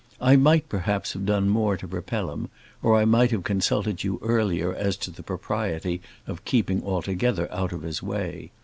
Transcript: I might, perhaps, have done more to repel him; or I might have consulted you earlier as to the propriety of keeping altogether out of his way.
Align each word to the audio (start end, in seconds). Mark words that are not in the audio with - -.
I 0.19 0.35
might, 0.35 0.67
perhaps, 0.67 1.13
have 1.13 1.27
done 1.27 1.47
more 1.47 1.77
to 1.77 1.85
repel 1.85 2.31
him; 2.31 2.49
or 2.81 2.95
I 2.95 3.05
might 3.05 3.29
have 3.29 3.43
consulted 3.43 4.03
you 4.03 4.17
earlier 4.23 4.73
as 4.73 4.97
to 4.97 5.11
the 5.11 5.21
propriety 5.21 6.01
of 6.25 6.43
keeping 6.43 6.83
altogether 6.83 7.47
out 7.53 7.71
of 7.71 7.83
his 7.83 8.01
way. 8.01 8.49